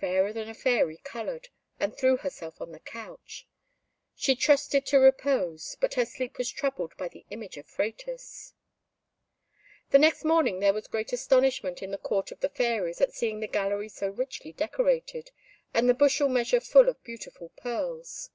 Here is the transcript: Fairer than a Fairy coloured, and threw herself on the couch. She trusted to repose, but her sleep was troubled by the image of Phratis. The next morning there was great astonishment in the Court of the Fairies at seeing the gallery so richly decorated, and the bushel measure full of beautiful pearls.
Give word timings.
Fairer 0.00 0.32
than 0.32 0.48
a 0.48 0.54
Fairy 0.54 0.96
coloured, 1.04 1.50
and 1.78 1.96
threw 1.96 2.16
herself 2.16 2.60
on 2.60 2.72
the 2.72 2.80
couch. 2.80 3.46
She 4.16 4.34
trusted 4.34 4.84
to 4.86 4.98
repose, 4.98 5.76
but 5.80 5.94
her 5.94 6.04
sleep 6.04 6.36
was 6.36 6.50
troubled 6.50 6.96
by 6.96 7.06
the 7.06 7.24
image 7.30 7.56
of 7.56 7.68
Phratis. 7.68 8.54
The 9.90 10.00
next 10.00 10.24
morning 10.24 10.58
there 10.58 10.74
was 10.74 10.88
great 10.88 11.12
astonishment 11.12 11.80
in 11.80 11.92
the 11.92 11.96
Court 11.98 12.32
of 12.32 12.40
the 12.40 12.48
Fairies 12.50 13.00
at 13.00 13.14
seeing 13.14 13.38
the 13.38 13.46
gallery 13.46 13.88
so 13.88 14.08
richly 14.08 14.50
decorated, 14.52 15.30
and 15.72 15.88
the 15.88 15.94
bushel 15.94 16.28
measure 16.28 16.58
full 16.58 16.88
of 16.88 17.00
beautiful 17.04 17.50
pearls. 17.50 18.30